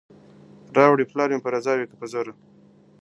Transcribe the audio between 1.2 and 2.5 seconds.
مي په رضا وي که په زوره,